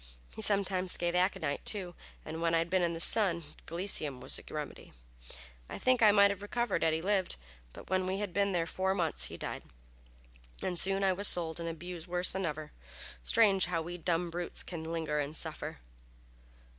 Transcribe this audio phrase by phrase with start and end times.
[0.33, 1.93] He sometimes gave aconite, too;
[2.25, 4.93] and when I had been in the sun, gelseminum was the remedy.
[5.69, 7.35] I think I might have recovered had he lived,
[7.71, 9.61] but when I had been there four months he died,
[10.63, 12.71] and soon I was sold and abused worse than ever.
[13.23, 15.81] Strange, how we dumb brutes can linger and suffer!"